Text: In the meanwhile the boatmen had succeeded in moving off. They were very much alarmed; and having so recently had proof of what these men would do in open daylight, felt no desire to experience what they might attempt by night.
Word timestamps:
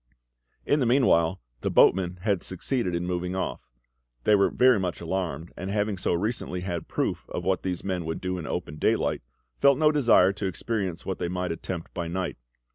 In 0.65 0.79
the 0.79 0.87
meanwhile 0.87 1.39
the 1.59 1.69
boatmen 1.69 2.17
had 2.23 2.41
succeeded 2.41 2.95
in 2.95 3.05
moving 3.05 3.35
off. 3.35 3.69
They 4.23 4.33
were 4.33 4.49
very 4.49 4.79
much 4.79 4.99
alarmed; 4.99 5.53
and 5.55 5.69
having 5.69 5.95
so 5.95 6.13
recently 6.13 6.61
had 6.61 6.87
proof 6.87 7.29
of 7.29 7.43
what 7.43 7.61
these 7.61 7.83
men 7.83 8.03
would 8.05 8.19
do 8.19 8.39
in 8.39 8.47
open 8.47 8.77
daylight, 8.77 9.21
felt 9.59 9.77
no 9.77 9.91
desire 9.91 10.33
to 10.33 10.47
experience 10.47 11.05
what 11.05 11.19
they 11.19 11.29
might 11.29 11.51
attempt 11.51 11.93
by 11.93 12.07
night. 12.07 12.37